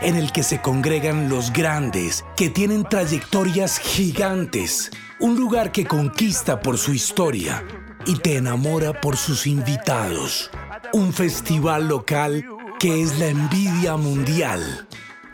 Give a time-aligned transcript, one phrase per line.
[0.00, 4.90] en el que se congregan los grandes, que tienen trayectorias gigantes.
[5.20, 7.64] Un lugar que conquista por su historia
[8.06, 10.50] y te enamora por sus invitados.
[10.92, 12.44] Un festival local
[12.78, 14.86] que es la envidia mundial.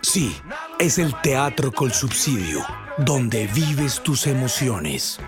[0.03, 0.35] Sí,
[0.79, 2.61] es el teatro con subsidio,
[2.99, 5.19] donde vives tus emociones.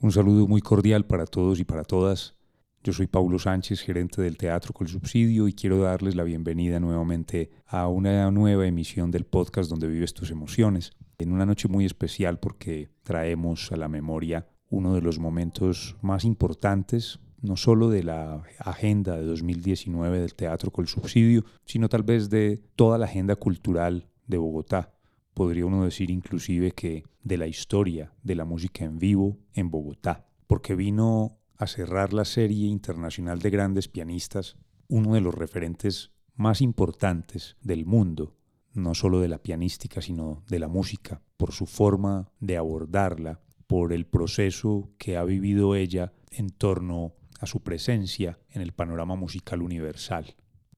[0.00, 2.34] Un saludo muy cordial para todos y para todas.
[2.82, 7.50] Yo soy Paulo Sánchez, gerente del Teatro con Subsidio, y quiero darles la bienvenida nuevamente
[7.66, 10.92] a una nueva emisión del podcast donde vives tus emociones.
[11.18, 16.24] En una noche muy especial porque traemos a la memoria uno de los momentos más
[16.24, 22.30] importantes, no solo de la agenda de 2019 del Teatro con Subsidio, sino tal vez
[22.30, 24.94] de toda la agenda cultural de Bogotá.
[25.34, 30.24] Podría uno decir inclusive que de la historia de la música en vivo en Bogotá,
[30.46, 34.56] porque vino a cerrar la serie internacional de grandes pianistas,
[34.88, 38.34] uno de los referentes más importantes del mundo,
[38.72, 43.92] no solo de la pianística, sino de la música, por su forma de abordarla, por
[43.92, 49.60] el proceso que ha vivido ella en torno a su presencia en el panorama musical
[49.60, 50.36] universal.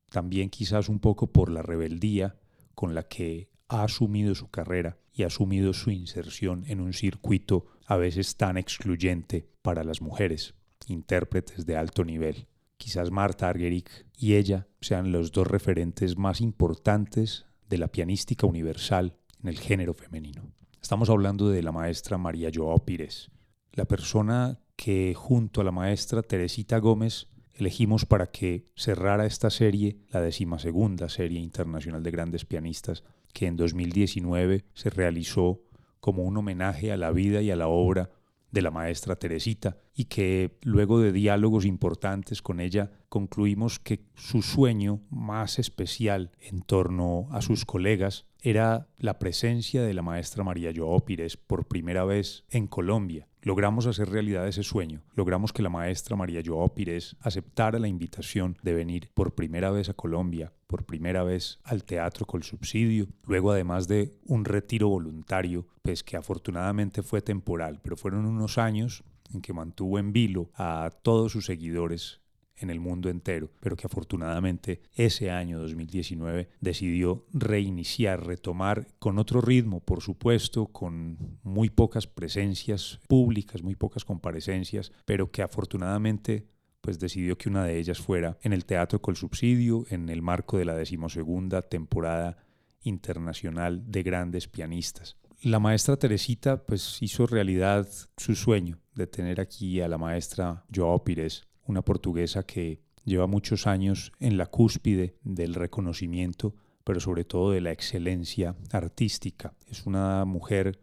[0.08, 2.40] También quizás un poco por la rebeldía
[2.74, 7.66] con la que ha asumido su carrera y ha asumido su inserción en un circuito
[7.86, 10.56] a veces tan excluyente para las mujeres
[10.90, 12.46] intérpretes de alto nivel.
[12.76, 19.16] Quizás Marta Argerich y ella sean los dos referentes más importantes de la pianística universal
[19.42, 20.52] en el género femenino.
[20.80, 23.30] Estamos hablando de la maestra María Joao Pires,
[23.72, 29.98] la persona que junto a la maestra Teresita Gómez elegimos para que cerrara esta serie,
[30.10, 35.62] la decimasegunda serie internacional de grandes pianistas, que en 2019 se realizó
[36.00, 38.10] como un homenaje a la vida y a la obra
[38.52, 44.42] de la maestra Teresita y que luego de diálogos importantes con ella concluimos que su
[44.42, 50.72] sueño más especial en torno a sus colegas era la presencia de la maestra María
[50.74, 53.28] Joao Pires por primera vez en Colombia.
[53.40, 58.56] Logramos hacer realidad ese sueño, logramos que la maestra María Joao Pires aceptara la invitación
[58.62, 63.52] de venir por primera vez a Colombia, por primera vez al teatro con subsidio, luego
[63.52, 69.42] además de un retiro voluntario, pues que afortunadamente fue temporal, pero fueron unos años en
[69.42, 72.22] que mantuvo en vilo a todos sus seguidores
[72.56, 79.42] en el mundo entero, pero que afortunadamente ese año 2019 decidió reiniciar, retomar con otro
[79.42, 86.46] ritmo, por supuesto, con muy pocas presencias públicas, muy pocas comparecencias, pero que afortunadamente
[86.82, 90.58] pues decidió que una de ellas fuera en el Teatro Col Subsidio, en el marco
[90.58, 92.36] de la decimosegunda temporada
[92.82, 95.16] internacional de grandes pianistas.
[95.42, 101.02] La maestra Teresita pues hizo realidad su sueño de tener aquí a la maestra Joao
[101.02, 106.54] Pires una portuguesa que lleva muchos años en la cúspide del reconocimiento,
[106.84, 109.54] pero sobre todo de la excelencia artística.
[109.68, 110.78] Es una mujer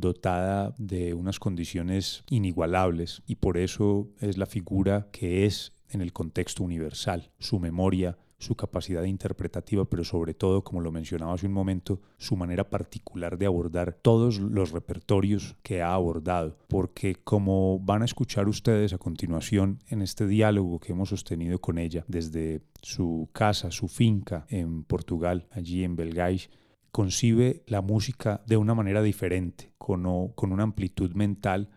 [0.00, 6.12] dotada de unas condiciones inigualables y por eso es la figura que es en el
[6.12, 7.30] contexto universal.
[7.38, 12.36] Su memoria, su capacidad interpretativa, pero sobre todo, como lo mencionaba hace un momento, su
[12.36, 16.58] manera particular de abordar todos los repertorios que ha abordado.
[16.68, 21.78] Porque como van a escuchar ustedes a continuación en este diálogo que hemos sostenido con
[21.78, 26.50] ella desde su casa, su finca en Portugal, allí en Belgaix,
[26.96, 31.68] concibe la música de una manera diferente, con, con una amplitud mental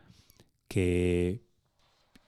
[0.69, 1.44] que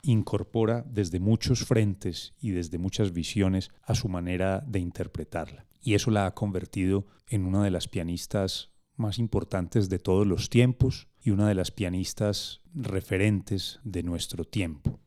[0.02, 5.64] incorpora desde muchos frentes y desde muchas visiones a su manera de interpretarla.
[5.80, 10.50] Y eso la ha convertido en una de las pianistas más importantes de todos los
[10.50, 15.00] tiempos y una de las pianistas referentes de nuestro tiempo.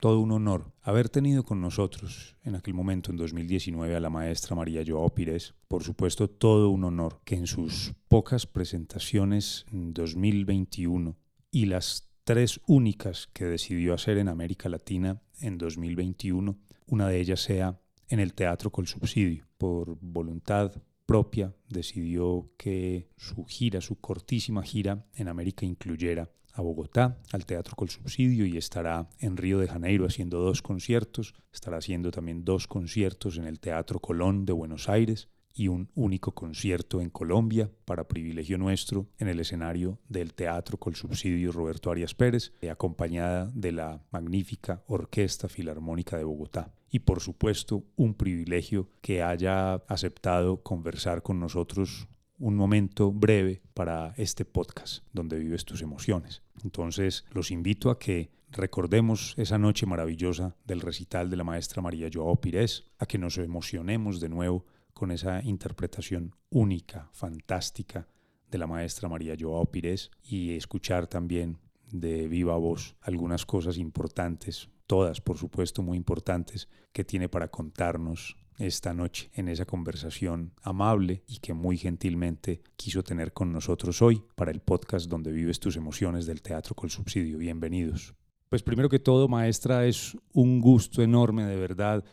[0.00, 4.54] Todo un honor haber tenido con nosotros en aquel momento, en 2019, a la maestra
[4.54, 5.54] María Joao Pires.
[5.68, 11.16] Por supuesto, todo un honor que en sus pocas presentaciones en 2021
[11.50, 17.40] y las tres únicas que decidió hacer en América Latina en 2021, una de ellas
[17.40, 19.46] sea en el Teatro Col Subsidio.
[19.58, 20.72] Por voluntad
[21.06, 27.76] propia decidió que su gira, su cortísima gira en América incluyera a Bogotá, al Teatro
[27.76, 32.66] Col Subsidio y estará en Río de Janeiro haciendo dos conciertos, estará haciendo también dos
[32.66, 38.08] conciertos en el Teatro Colón de Buenos Aires y un único concierto en Colombia para
[38.08, 44.02] privilegio nuestro en el escenario del Teatro Col Subsidio Roberto Arias Pérez, acompañada de la
[44.10, 46.74] magnífica Orquesta Filarmónica de Bogotá.
[46.90, 54.14] Y por supuesto, un privilegio que haya aceptado conversar con nosotros un momento breve para
[54.16, 56.42] este podcast donde vives tus emociones.
[56.62, 62.08] Entonces los invito a que recordemos esa noche maravillosa del recital de la maestra María
[62.12, 68.08] Joao Pires, a que nos emocionemos de nuevo con esa interpretación única, fantástica
[68.50, 71.58] de la maestra María Joao Pires y escuchar también
[71.90, 78.36] de viva voz algunas cosas importantes, todas por supuesto muy importantes, que tiene para contarnos
[78.58, 84.22] esta noche en esa conversación amable y que muy gentilmente quiso tener con nosotros hoy
[84.34, 87.38] para el podcast donde vives tus emociones del Teatro Col Subsidio.
[87.38, 88.14] Bienvenidos.
[88.48, 92.04] Pues primero que todo, maestra, es un gusto enorme de verdad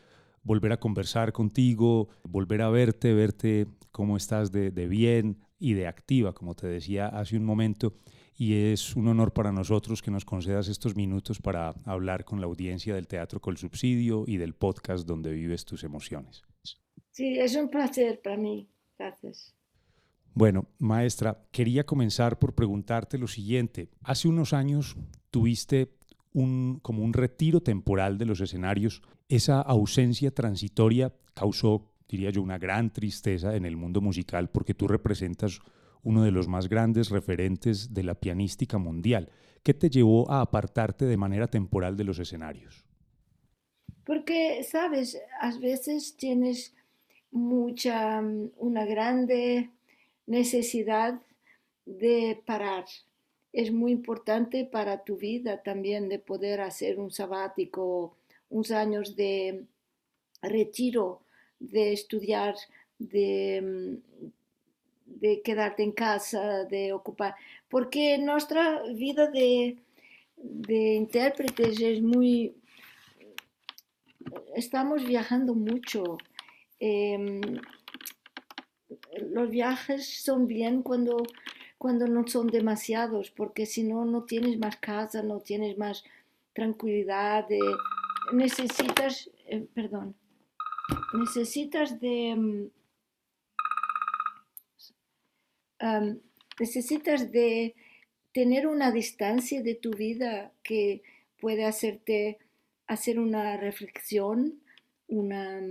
[0.44, 5.88] volver a conversar contigo, volver a verte, verte cómo estás de, de bien y de
[5.88, 7.94] activa, como te decía hace un momento
[8.38, 12.48] y es un honor para nosotros que nos concedas estos minutos para hablar con la
[12.48, 16.44] audiencia del Teatro Col Subsidio y del podcast donde vives tus emociones.
[17.12, 18.68] Sí, es un placer para mí.
[18.98, 19.54] Gracias.
[20.34, 23.90] Bueno, maestra, quería comenzar por preguntarte lo siguiente.
[24.02, 24.96] Hace unos años
[25.30, 25.94] tuviste
[26.34, 29.04] un, como un retiro temporal de los escenarios.
[29.30, 34.88] Esa ausencia transitoria causó, diría yo, una gran tristeza en el mundo musical porque tú
[34.88, 35.60] representas
[36.04, 39.30] uno de los más grandes referentes de la pianística mundial.
[39.64, 42.86] ¿Qué te llevó a apartarte de manera temporal de los escenarios?
[44.06, 46.74] Porque, sabes, a veces tienes
[47.32, 49.70] mucha, mm, una grande
[50.28, 51.22] necesidad
[51.86, 52.86] de parar.
[53.54, 58.18] Es muy importante para tu vida también de poder hacer un sabático,
[58.50, 59.66] unos años de
[60.42, 61.22] retiro,
[61.60, 62.56] de estudiar,
[63.00, 64.28] de, mm,
[65.20, 67.36] de quedarte en casa, de ocupar,
[67.70, 69.78] porque nuestra vida de,
[70.38, 72.56] de intérpretes es muy...
[74.56, 76.18] Estamos viajando mucho.
[76.80, 77.42] Em,
[79.30, 81.18] los viajes son bien cuando,
[81.78, 86.04] cuando no son demasiados, porque si no, no tienes más casa, no tienes más
[86.54, 87.46] tranquilidad.
[88.32, 90.16] necesitas, eh, perdón,
[91.14, 92.70] necesitas de
[96.60, 97.76] necesitas de
[98.32, 101.04] tener una distancia de tu vida que
[101.40, 102.40] puede hacerte
[102.88, 104.62] hacer una reflexión,
[105.08, 105.62] una,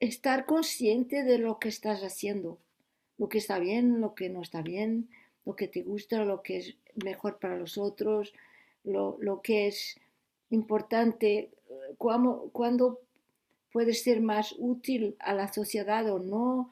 [0.00, 2.58] estar consciente de lo que estás haciendo,
[3.18, 5.08] lo que está bien, lo que no está bien,
[5.44, 8.32] lo que te gusta, lo que es mejor para los otros,
[8.84, 10.00] lo, que es
[10.50, 11.50] importante,
[11.98, 13.00] cuando, cuando
[13.72, 16.70] puedes ser más útil a la sociedad o no,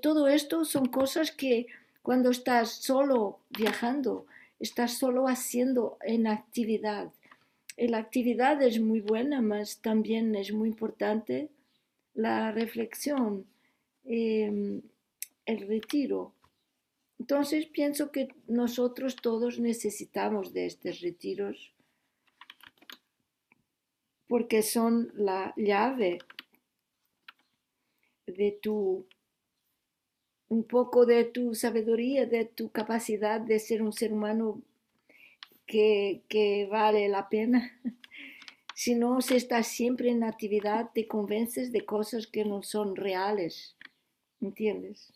[0.00, 1.66] todo esto son cosas que
[2.02, 4.26] cuando estás solo viajando,
[4.58, 7.12] estás solo haciendo en actividad.
[7.76, 11.50] La actividad es muy buena, mas también es muy importante
[12.14, 13.46] la reflexión,
[14.04, 14.82] em,
[15.46, 16.32] el retiro.
[17.20, 21.72] Entonces pienso que nosotros todos necesitamos de estos retiros
[24.28, 26.18] porque son la llave
[28.26, 29.06] de tu
[30.48, 34.62] un poco de tu sabiduría, de tu capacidad de ser un ser humano
[35.66, 37.78] que, que vale la pena.
[38.74, 43.74] Si no, si estás siempre en actividad, te convences de cosas que no son reales.
[44.40, 45.12] ¿Entiendes?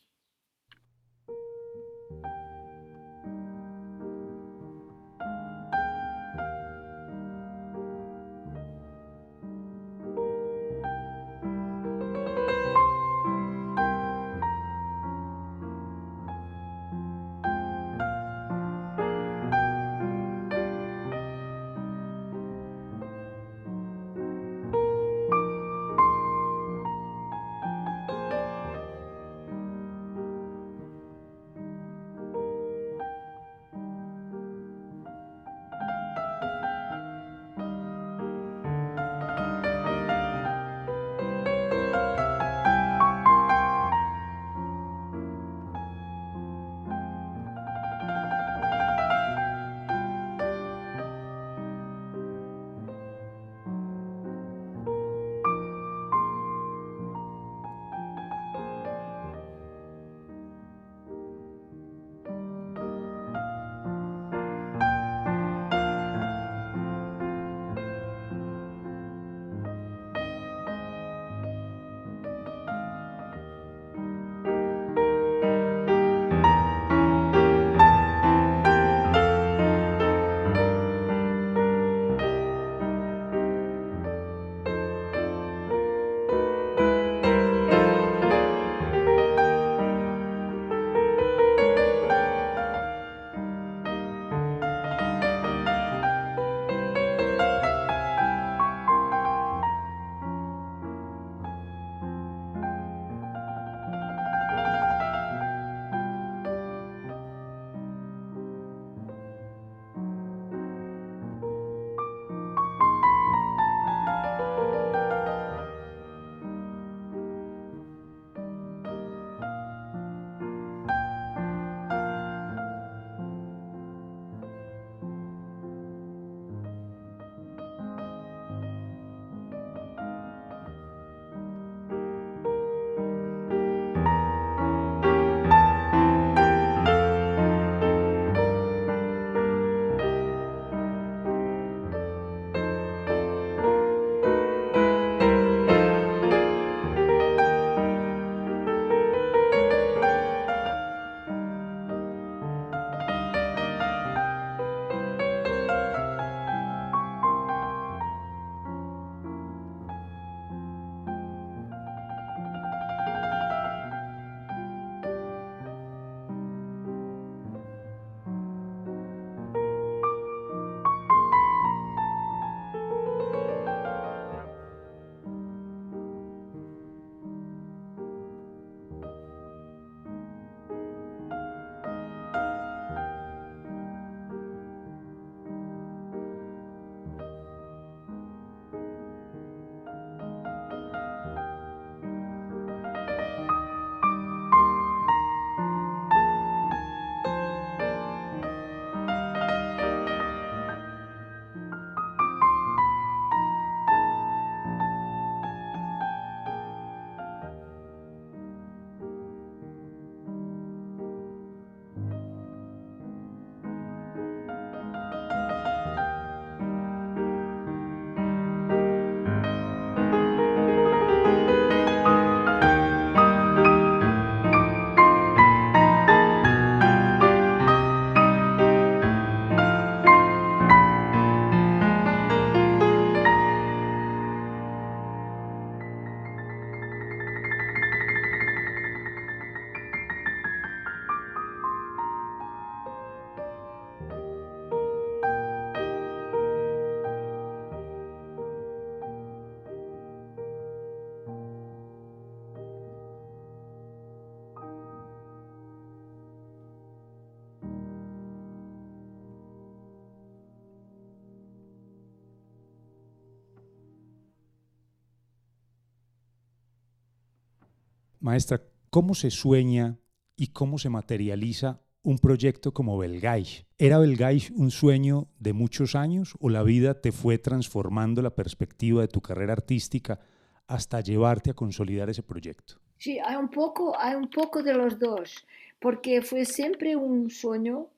[268.23, 269.99] Maestra, ¿cómo se sueña
[270.37, 273.65] y cómo se materializa un proyecto como Belgaix?
[273.79, 279.03] ¿Era Belgaix un sueño de muchos años o la vida te fue transformando la perspectiva
[279.03, 280.21] de tu carrera artística
[280.67, 282.75] hasta llevarte a consolidar ese proyecto?
[282.99, 285.47] Sí, hay un poco, hay un poco de los dos,
[285.81, 287.89] porque fue siempre un sueño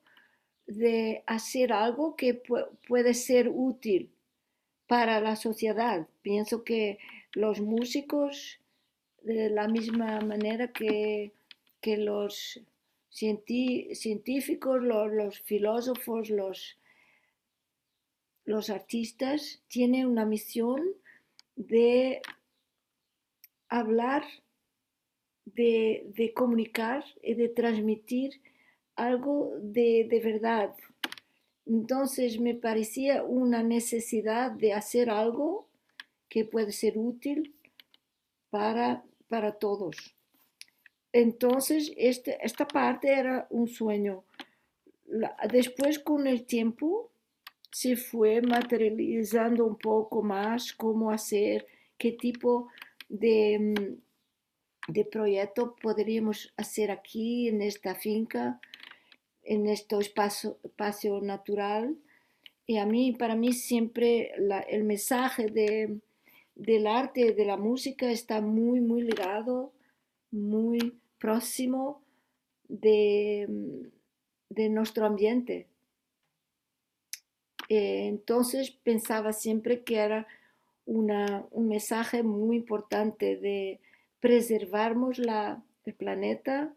[0.65, 2.41] de hacer algo que
[2.87, 4.11] puede ser útil
[4.87, 6.07] para la sociedad.
[6.21, 6.97] Pienso que
[7.33, 8.59] los músicos,
[9.25, 11.33] de la misma manera que,
[11.81, 12.61] que los
[13.09, 16.77] científicos, los, filósofos, los,
[18.45, 20.79] los artistas, tienen una misión
[21.55, 22.21] de
[23.67, 24.23] hablar,
[25.45, 28.41] de, de comunicar y de transmitir
[28.95, 30.75] algo de, de verdad.
[31.65, 35.67] Entonces me parecía una necesidad de hacer algo
[36.29, 37.55] que puede ser útil
[38.49, 40.15] para, para todos.
[41.11, 44.23] Entonces, este, esta parte era un sueño.
[45.51, 47.11] después, con el tiempo,
[47.71, 52.69] se fue materializando un poco más cómo hacer, qué tipo
[53.07, 58.59] de, mm, de proyecto podríamos hacer aquí en esta finca
[59.45, 61.95] en este espacio, espacio natural.
[62.67, 64.31] Y a mí, para mí siempre
[64.67, 65.99] el mensaje de,
[66.55, 69.73] del arte, de la música está muy, muy ligado,
[70.31, 72.01] muy próximo
[72.67, 73.47] de,
[74.49, 75.67] de nuestro ambiente.
[77.69, 80.27] Eh, entonces pensaba siempre que era
[80.85, 83.79] una, un mensaje muy importante de
[84.19, 86.73] preservarmos la, el planeta,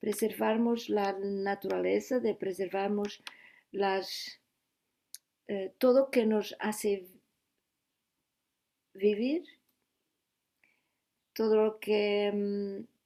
[0.00, 3.22] preservarmos la naturaleza, de preservarmos
[3.72, 4.40] las,
[5.48, 7.06] eh, todo que nos hace
[8.98, 9.44] vivir,
[11.32, 12.98] todo lo que mm,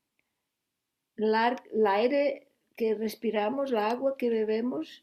[1.23, 5.01] el aire que respiramos, el agua que bebemos,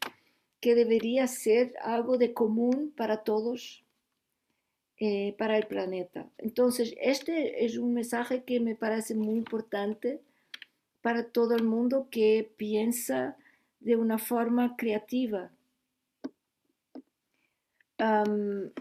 [0.60, 3.84] que debería ser algo de común para todos,
[4.98, 6.28] eh, para el planeta.
[6.36, 10.20] Entonces, este es un mensaje que me parece muy importante
[11.00, 13.36] para todo el mundo que piensa
[13.80, 15.50] de una forma creativa.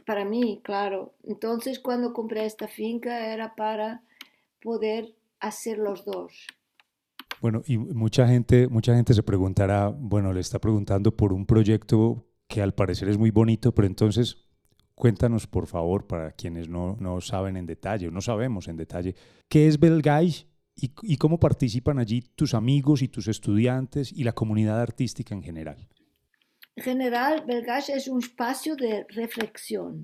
[0.06, 1.14] Para mí, claro.
[1.24, 4.04] Entonces, cuando compré esta finca era para
[4.62, 6.48] poder hacer los dos.
[7.42, 12.26] Bueno, y mucha gente, mucha gente se preguntará, bueno, le está preguntando por un proyecto
[12.48, 14.38] que al parecer es muy bonito, pero entonces
[14.96, 19.16] cuéntanos, por favor, para quienes no, no saben en detalle no sabemos en detalle,
[19.48, 20.50] ¿qué es Belgaix
[20.82, 25.88] y, cómo participan allí tus amigos y tus estudiantes y la comunidad artística en general.
[26.76, 30.04] En general, Belgash es un espacio de reflexión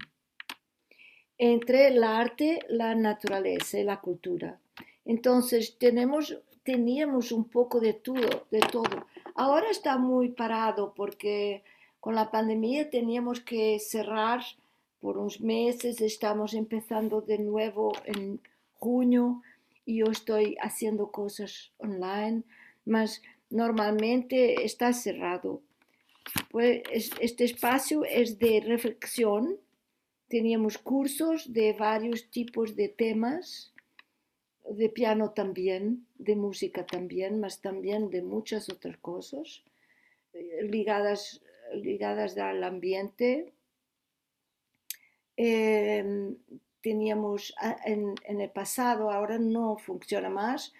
[1.38, 4.60] entre el arte, la naturaleza y la cultura.
[5.06, 9.08] Entonces, tenemos, teníamos un poco de todo, de todo.
[9.36, 11.64] Ahora está muy parado porque
[12.00, 14.42] con la pandemia teníamos que cerrar
[15.02, 18.40] por unos meses, estamos empezando de nuevo en
[18.74, 19.42] junio
[19.86, 22.44] y yo estoy haciendo cosas online,
[22.86, 25.62] mas normalmente está cerrado.
[26.50, 26.84] Pues
[27.20, 29.60] este espacio es de reflexión.
[30.28, 33.74] Teníamos cursos de varios tipos de temas,
[34.70, 39.64] de piano también, de música también, mas también de muchas otras cosas
[40.34, 41.42] eh, ligadas,
[41.74, 43.54] ligadas al ambiente.
[45.38, 46.38] Em,
[46.82, 50.74] teníamos ah, en, el pasado, ahora no funciona más,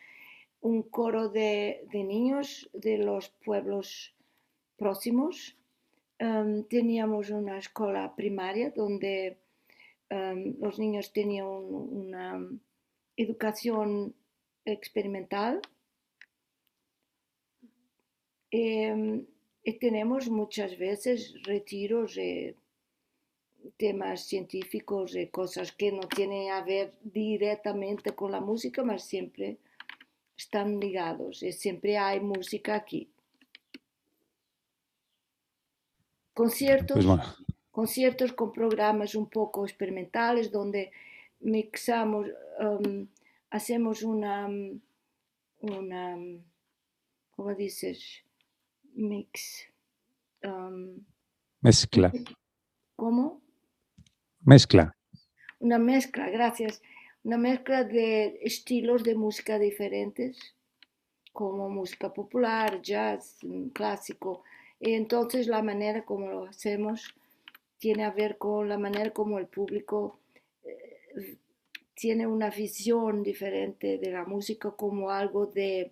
[0.62, 4.15] un coro de, niños de los pueblos
[4.78, 5.58] próximos.
[6.18, 9.38] Em, teníamos una escuela primaria donde
[10.10, 12.48] em, los niños tenían una
[13.18, 14.14] educación
[14.64, 15.62] experimental.
[18.52, 19.26] Em,
[19.64, 22.18] y tenemos muchas veces retiros
[23.78, 29.58] temas científicos y cosas que no tienen a ver directamente con la música, pero siempre
[30.38, 33.10] están ligados y siempre hay música aquí.
[36.36, 37.20] Conciertos, pues
[37.72, 40.92] conciertos con programas un poco experimentales donde
[41.40, 42.28] mixamos,
[42.60, 43.08] um,
[43.50, 44.50] hacemos una,
[45.60, 46.18] una,
[47.32, 48.22] ¿cómo dices?
[48.96, 49.68] Mix.
[50.44, 51.06] Um,
[51.62, 52.12] Mezcla.
[52.98, 53.42] ¿Cómo?
[54.42, 54.94] Mezcla.
[55.60, 56.82] Una mezcla, gracias.
[57.24, 60.38] Una mezcla de estilos de música diferentes,
[61.32, 64.44] como música popular, jazz, mm, clásico.
[64.86, 67.16] Y entonces la manera como lo hacemos
[67.80, 70.20] tiene a ver con la manera como el público
[70.64, 71.38] eh,
[71.96, 75.92] tiene una visión diferente de la música como algo de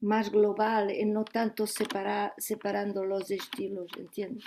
[0.00, 4.44] más global y no tanto separando los estilos, ¿entiendes?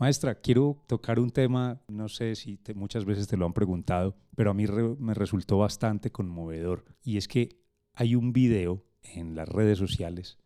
[0.00, 4.50] Maestra, quiero tocar un tema, no sé si muchas veces te lo han preguntado, pero
[4.50, 4.64] a mí
[4.98, 6.86] me resultó bastante conmovedor.
[7.04, 7.60] Y es que
[7.92, 10.38] hay un video en las redes sociales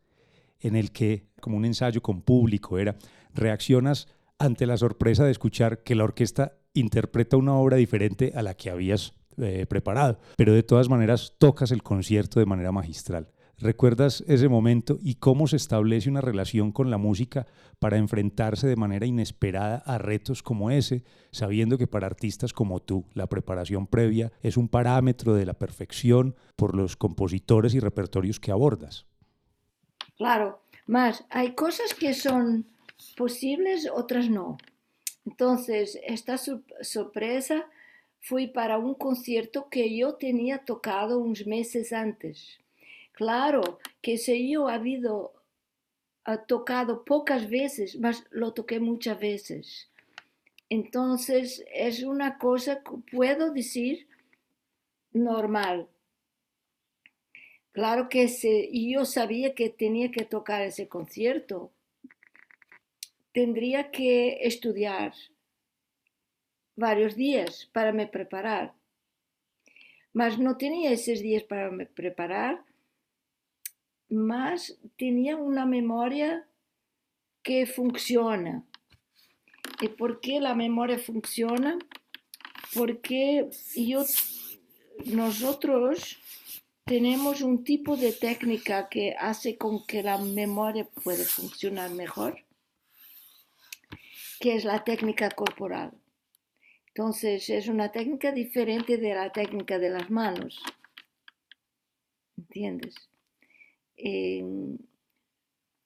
[0.59, 2.97] en el que, como un ensayo con público, era,
[3.33, 4.09] reaccionas
[4.41, 8.71] ante la sorpresa de escuchar que la orquesta interpreta una obra diferente a la que
[8.71, 13.29] habías eh, preparado, pero de todas maneras tocas el concierto de manera magistral.
[13.65, 17.47] ¿Recuerdas ese momento y cómo se establece una relación con la música
[17.79, 23.07] para enfrentarse de manera inesperada a retos como ese, sabiendo que para artistas como tú
[23.15, 28.53] la preparación previa es un parámetro de la perfección por los compositores y repertorios que
[28.53, 29.07] abordas?
[30.19, 32.67] Claro, más hay cosas que son
[33.17, 34.59] posibles, otras no.
[35.25, 36.37] Entonces, esta
[36.83, 37.65] sorpresa
[38.21, 42.59] fue para un concierto que yo tenía tocado unos meses antes
[43.15, 49.89] Claro que si yo ha tocado pocas veces, mas lo toqué muchas veces.
[50.69, 54.09] Entonces es una cosa que puedo decir
[55.13, 55.89] normal.
[57.71, 61.71] Claro que si yo sabía que tenía que tocar ese concierto,
[63.33, 65.13] tendría que estudiar
[66.75, 68.75] varios días para me preparar.
[70.13, 72.64] Mas no tenía esos días para me preparar
[74.15, 76.47] mas tenía una memoria
[77.43, 78.65] que funciona.
[79.81, 81.79] ¿Y por qué la memoria funciona?
[82.75, 84.05] Porque yo,
[85.07, 86.19] nosotros
[86.85, 92.45] tenemos un tipo de técnica que hace con que la memoria pueda funcionar mejor,
[94.41, 95.93] que es la técnica corporal.
[96.89, 100.63] Entonces es una técnica diferente de la técnica de las manos.
[102.37, 102.95] ¿Entiendes?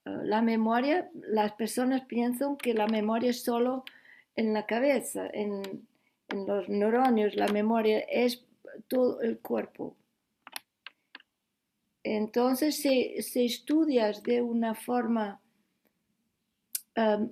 [0.04, 3.84] Ah, la memoria, las personas piensan que la memoria es solo
[4.36, 5.86] en la cabeza, en,
[6.46, 8.44] los neurones, la memoria es
[8.86, 9.96] todo el cuerpo.
[12.02, 15.40] Entonces, si, si estudias de una forma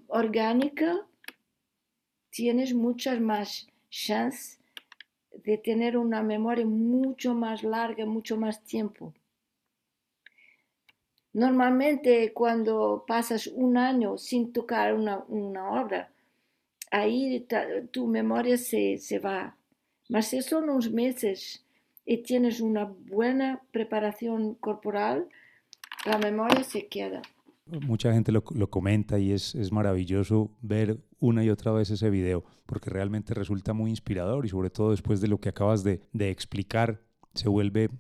[0.09, 1.07] orgánica,
[2.31, 4.61] tienes muchas más chances
[5.45, 9.13] de tener una memoria mucho más larga, mucho más tiempo.
[11.37, 15.19] Normalmente cuando pasas un año sin tocar una,
[15.71, 16.11] obra,
[16.91, 17.47] ahí
[17.91, 19.55] tu memoria se, va.
[20.09, 21.63] Mas si son unos meses
[22.07, 25.29] y tienes una buena preparación corporal,
[26.07, 27.21] la memoria se queda.
[27.67, 32.89] Mucha gente lo, comenta y es, maravilloso ver una y otra vez ese video, porque
[32.89, 37.03] realmente resulta muy inspirador y sobre todo después de lo que acabas de, de explicar,
[37.35, 37.91] se vuelve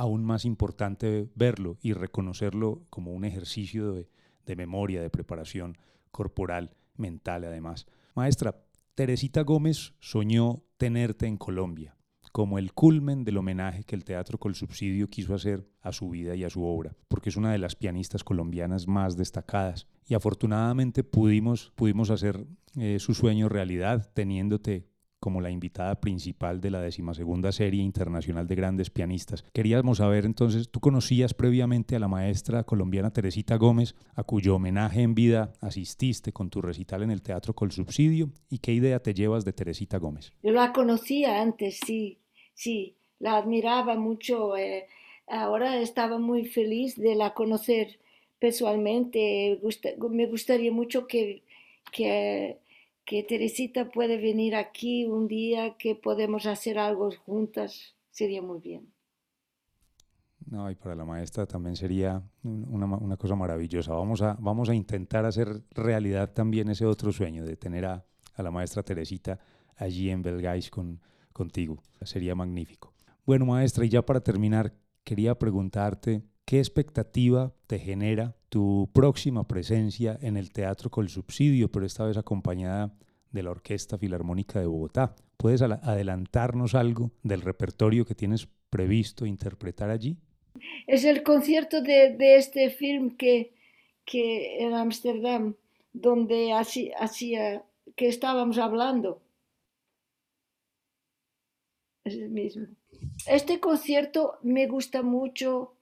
[0.00, 5.76] aún más importante verlo y reconocerlo como un ejercicio de, memoria, de preparación
[6.10, 7.86] corporal, mental además.
[8.14, 11.96] Maestra, Teresita Gómez soñó tenerte en Colombia
[12.32, 16.34] como el culmen del homenaje que el Teatro Col Subsidio quiso hacer a su vida
[16.34, 19.86] y a su obra, porque es una de las pianistas colombianas más destacadas.
[20.06, 24.86] Y afortunadamente pudimos, pudimos hacer eh, su sueño realidad teniéndote
[25.20, 29.44] como la invitada principal de la decimasegunda serie internacional de grandes pianistas.
[29.52, 35.02] Queríamos saber entonces, ¿tú conocías previamente a la maestra colombiana Teresita Gómez, a cuyo homenaje
[35.02, 38.30] en vida asististe con tu recital en el Teatro Col Subsidio?
[38.48, 40.32] ¿Y qué idea te llevas de Teresita Gómez?
[40.42, 42.18] Yo la conocía antes, sí,
[42.54, 44.56] sí, la admiraba mucho.
[44.56, 44.86] Eh,
[45.28, 47.98] ahora estaba muy feliz de la conocer
[48.38, 49.60] personalmente.
[50.10, 51.42] me gustaría mucho que,
[51.92, 52.56] que
[53.10, 58.94] que Teresita puede venir aquí un día, que podemos hacer algo juntas, sería muy bien.
[60.46, 63.94] No, y para la maestra también sería una, cosa maravillosa.
[63.94, 68.52] Vamos a, vamos a intentar hacer realidad también ese otro sueño de tener a, la
[68.52, 69.40] maestra Teresita
[69.74, 71.00] allí en Belgais con,
[71.32, 71.82] contigo.
[72.02, 72.94] Sería magnífico.
[73.26, 80.18] Bueno, maestra, y ya para terminar, quería preguntarte ¿Qué expectativa te genera tu próxima presencia
[80.20, 82.92] en el Teatro Col Subsidio, pero esta vez acompañada
[83.30, 85.14] de la Orquesta Filarmónica de Bogotá?
[85.36, 90.18] ¿Puedes adelantarnos algo del repertorio que tienes previsto interpretar allí?
[90.86, 93.54] Es el concierto de, este film que,
[94.04, 95.54] que en Ámsterdam,
[95.92, 97.64] donde hacía
[97.96, 99.22] que estábamos hablando.
[102.04, 102.66] Es el mismo.
[103.26, 105.74] Este concierto me gusta mucho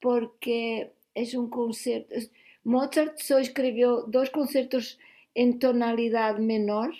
[0.00, 2.14] porque es un concierto.
[2.64, 4.98] Mozart solo escribió dos conciertos
[5.34, 6.94] en tonalidad menor.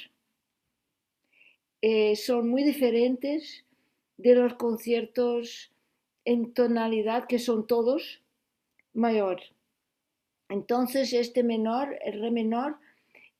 [1.83, 3.65] Eh, son muy diferentes
[4.17, 5.73] de los conciertos
[6.25, 8.21] en tonalidad, que son todos
[8.93, 9.41] mayor.
[10.49, 12.79] Entonces, este menor, el re menor,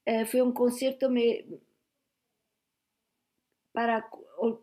[0.05, 1.11] eh, fue un concierto
[3.73, 4.09] para,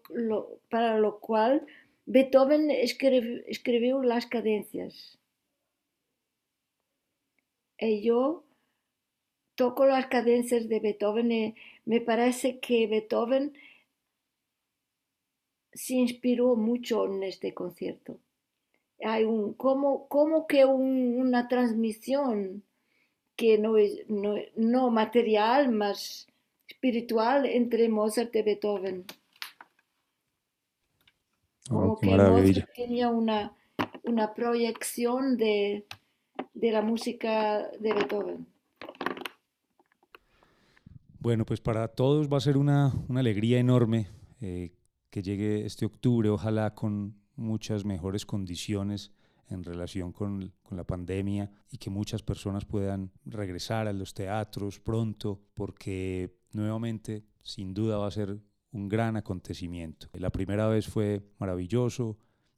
[0.10, 1.66] lo, para lo cual
[2.06, 5.18] Beethoven escribió las cadencias.
[7.80, 8.44] Y yo
[9.56, 13.54] toco las cadencias de Beethoven y me parece que Beethoven
[15.74, 18.18] se inspiró mucho en este concierto.
[19.04, 22.64] Hay un, como, como que una transmisión
[23.36, 26.28] que no es no, material, más
[26.68, 29.06] espiritual entre Mozart y Beethoven.
[31.70, 33.54] Oh, como que Mozart tenía una,
[34.04, 35.86] una proyección de,
[36.56, 38.48] de la música de Beethoven.
[41.20, 44.08] Bueno, pues para todos va a ser una, una alegría enorme
[44.42, 44.74] eh,
[45.10, 49.12] que llegue este octubre, ojalá con muchas mejores condiciones
[49.48, 54.80] en relación con, con, la pandemia y que muchas personas puedan regresar a los teatros
[54.80, 58.40] pronto, porque nuevamente, sin duda, va a ser
[58.72, 60.08] un gran acontecimiento.
[60.14, 62.18] La primera vez fue maravilloso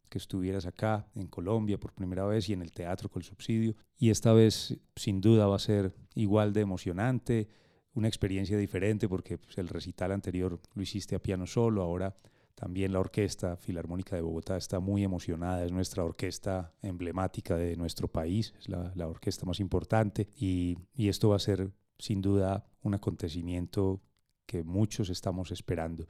[0.09, 3.75] que estuvieras acá en Colombia por primera vez y en el teatro con el subsidio,
[3.97, 7.49] y esta vez sin duda va a ser igual de emocionante
[7.93, 12.15] una experiencia diferente porque pues, el recital anterior lo hiciste a piano solo, ahora
[12.53, 18.07] también la Orquesta Filarmónica de Bogotá está muy emocionada, es nuestra orquesta emblemática de nuestro
[18.07, 22.65] país, es la, la orquesta más importante y, y, esto va a ser sin duda
[22.81, 24.01] un acontecimiento
[24.47, 26.07] que muchos estamos esperando.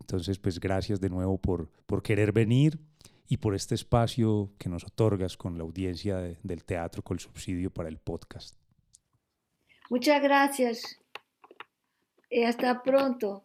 [0.00, 2.78] Entonces, pues gracias de nuevo por, por querer venir
[3.28, 7.20] y por este espacio que nos otorgas con la audiencia de, del teatro con el
[7.20, 8.56] subsidio para el podcast.
[9.88, 11.00] Muchas gracias
[12.30, 13.44] y hasta pronto.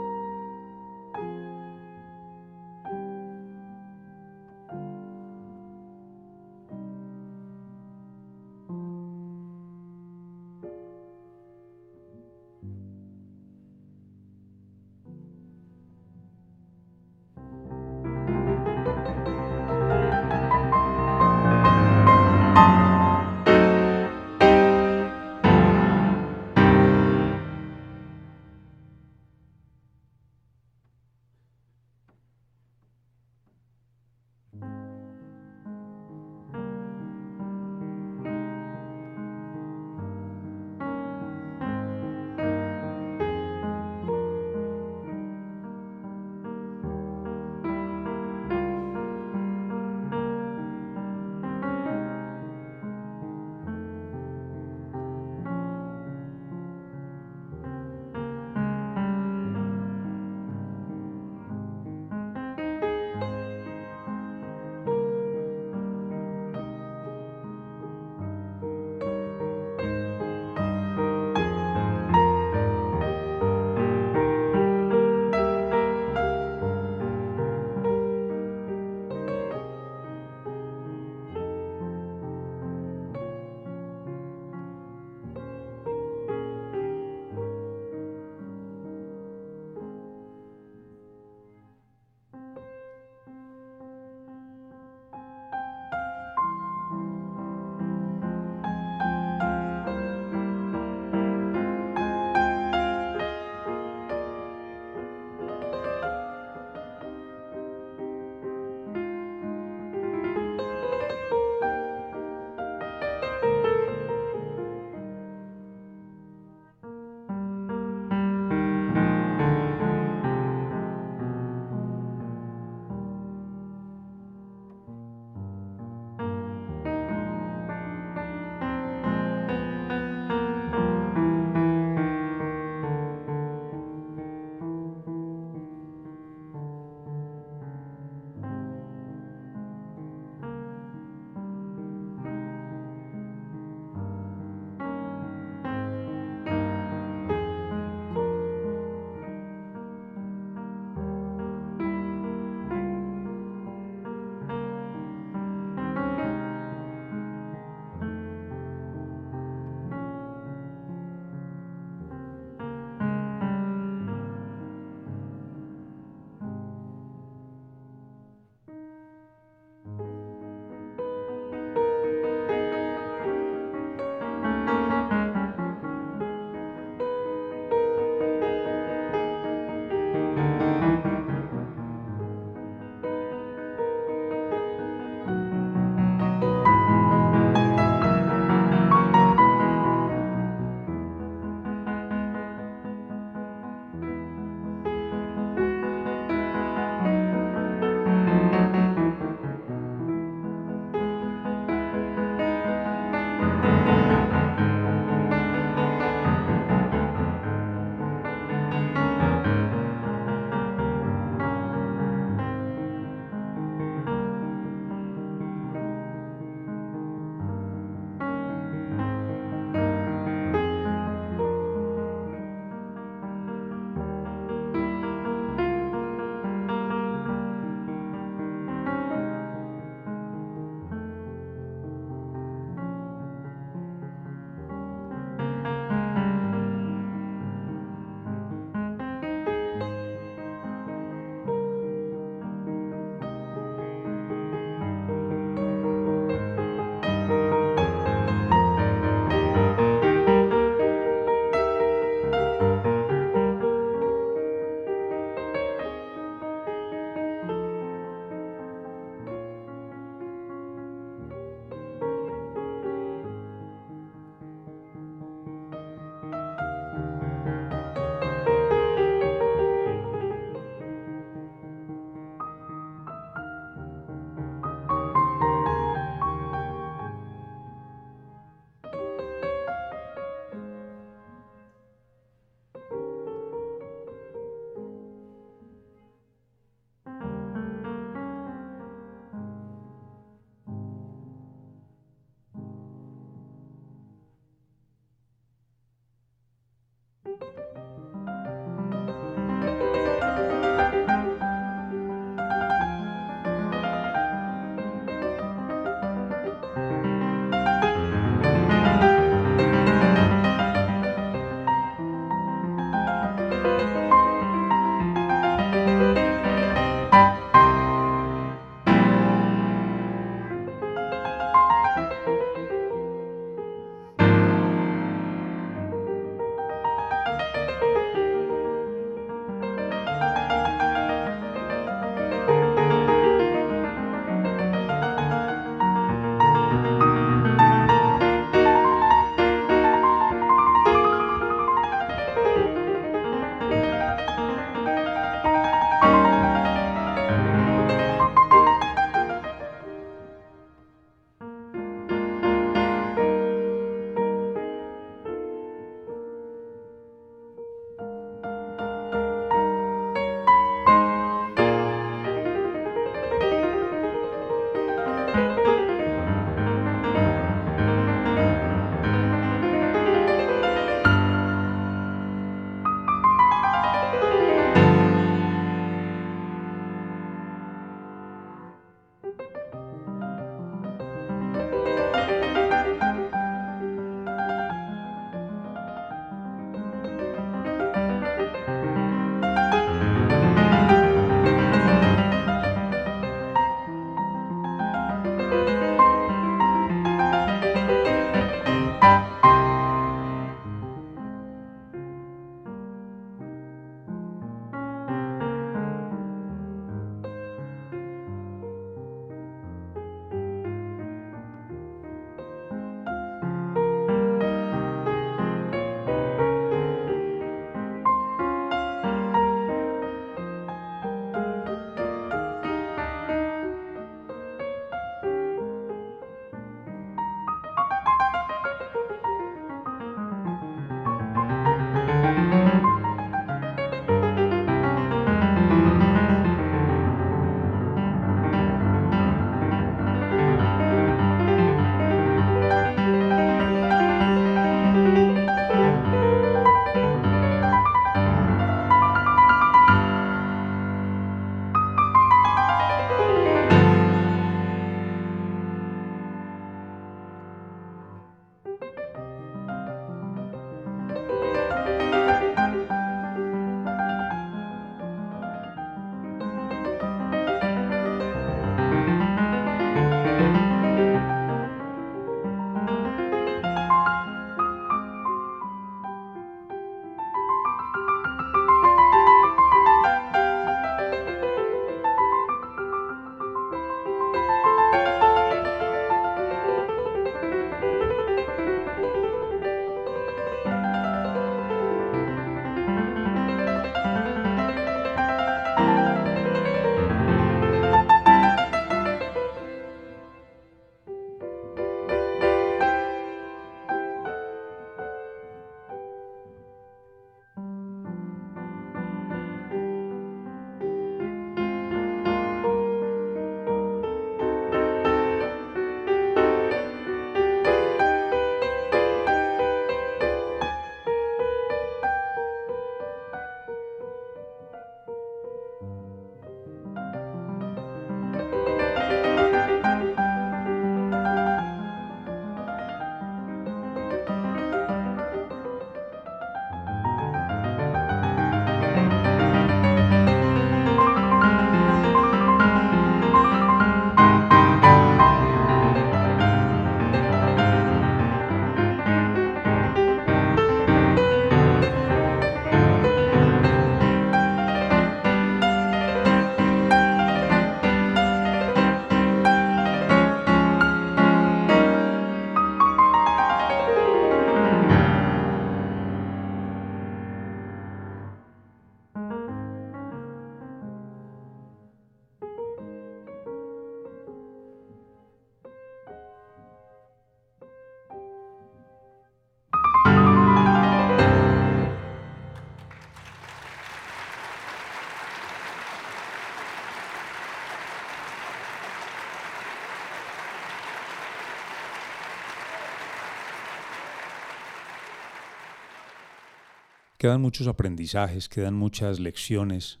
[597.18, 600.00] Quedan muchos aprendizajes, quedan muchas lecciones,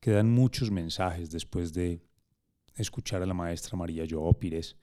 [0.00, 2.02] quedan muchos mensajes después de
[2.76, 4.76] escuchar a la maestra María Joao Pires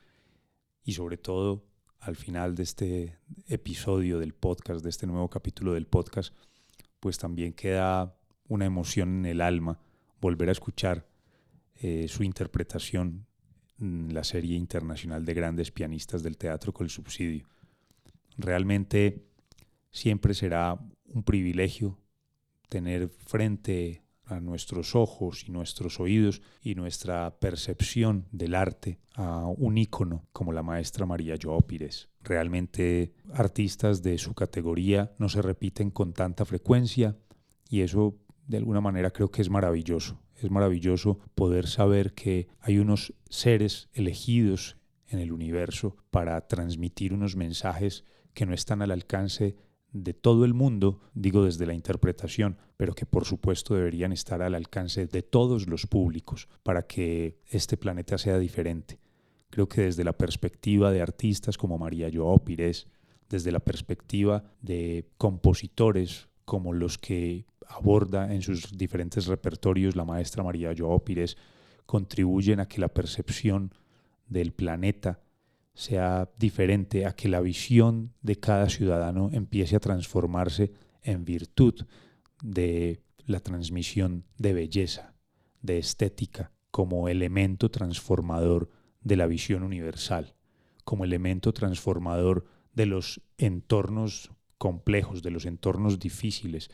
[0.83, 1.63] y sobre todo
[1.99, 6.33] al final de este episodio del podcast, de este nuevo capítulo del podcast,
[6.99, 9.79] pues también queda una emoción en el alma
[10.19, 11.07] volver a escuchar
[11.75, 13.27] eh, su interpretación
[13.79, 17.47] en la serie internacional de grandes pianistas del teatro con el subsidio.
[18.37, 19.30] Realmente
[19.91, 21.99] siempre será un privilegio
[22.69, 29.77] tener frente a nuestros ojos y nuestros oídos y nuestra percepción del arte a un
[29.77, 32.09] ícono como la maestra María Joao Pires.
[32.21, 37.17] Realmente artistas de su categoría no se repiten con tanta frecuencia
[37.69, 38.15] y eso
[38.47, 40.21] de alguna manera creo que es maravilloso.
[40.35, 44.77] Es maravilloso poder saber que hay unos seres elegidos
[45.07, 49.57] en el universo para transmitir unos mensajes que no están al alcance
[49.91, 54.55] de todo el mundo, digo desde la interpretación, pero que por supuesto deberían estar al
[54.55, 58.99] alcance de todos los públicos para que este planeta sea diferente.
[59.49, 62.87] Creo que desde la perspectiva de artistas como María Joao Pires,
[63.29, 70.43] desde la perspectiva de compositores como los que aborda en sus diferentes repertorios la maestra
[70.43, 71.37] María Joao Pires,
[71.85, 73.73] contribuyen a que la percepción
[74.27, 75.19] del planeta
[75.81, 80.71] sea diferente, a que la visión de cada ciudadano empiece a transformarse
[81.01, 81.87] en virtud
[82.43, 85.15] de la transmisión de belleza,
[85.63, 88.69] de estética, como elemento transformador
[89.01, 90.35] de la visión universal,
[90.83, 94.29] como elemento transformador de los entornos
[94.59, 96.69] complejos, de los entornos difíciles,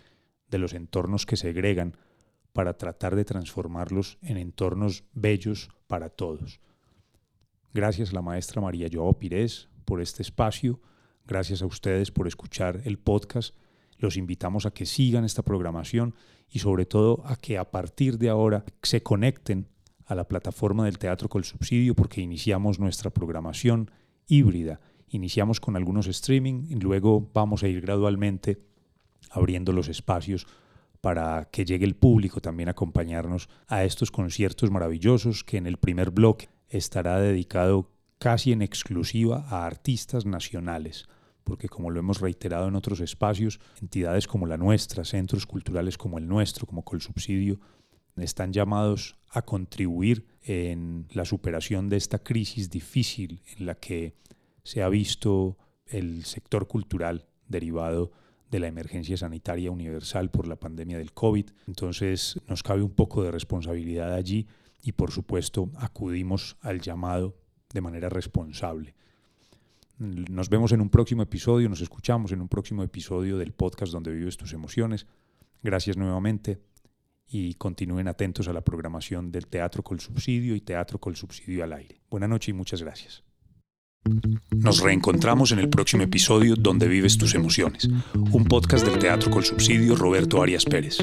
[0.49, 1.95] de los entornos que segregan,
[2.51, 6.59] para tratar de transformarlos en entornos bellos para todos.
[7.77, 10.79] Gracias a la maestra María Joao Pires por este espacio.
[11.27, 13.53] Gracias a ustedes por escuchar el podcast.
[13.99, 16.15] Los invitamos a que sigan esta programación
[16.49, 19.67] y sobre todo a que a partir de ahora se conecten
[20.07, 23.91] a la plataforma del Teatro con Subsidio porque iniciamos nuestra programación
[24.25, 24.81] híbrida.
[25.09, 28.57] Iniciamos con algunos streaming y luego vamos a ir gradualmente
[29.29, 30.47] abriendo los espacios
[30.99, 35.77] para que llegue el público también a acompañarnos a estos conciertos maravillosos que en el
[35.77, 41.05] primer bloque estará dedicado casi en exclusiva a artistas nacionales,
[41.43, 46.17] porque como lo hemos reiterado en otros espacios, entidades como la nuestra, centros culturales como
[46.17, 47.59] el nuestro, como Colsubsidio,
[48.17, 54.15] están llamados a contribuir en la superación de esta crisis difícil en la que
[54.63, 58.11] se ha visto el sector cultural derivado
[58.49, 61.49] de la emergencia sanitaria universal por la pandemia del COVID.
[61.67, 64.47] Entonces nos cabe un poco de responsabilidad allí
[64.81, 67.35] y por supuesto acudimos al llamado
[67.73, 68.95] de manera responsable.
[69.97, 74.13] Nos vemos en un próximo episodio, nos escuchamos en un próximo episodio del podcast donde
[74.13, 75.07] vives tus emociones.
[75.63, 76.61] Gracias nuevamente
[77.27, 81.73] y continúen atentos a la programación del Teatro Col Subsidio y Teatro Col Subsidio al
[81.73, 81.99] aire.
[82.09, 83.26] Buenas noches y muchas gracias.
[84.55, 87.89] Nos reencontramos en el próximo episodio Donde vives tus emociones,
[88.31, 90.97] un podcast del Teatro Col Subsidio Roberto Arias Pérez.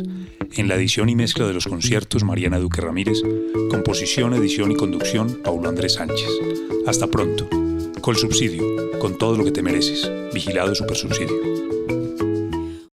[0.53, 3.22] En la edición y mezcla de los conciertos Mariana Duque Ramírez,
[3.70, 6.28] composición, edición y conducción Paulo Andrés Sánchez.
[6.86, 7.49] Hasta pronto.
[8.01, 10.11] Col Subsidio, con todo lo que te mereces.
[10.32, 11.74] Vigilado Super Subsidio.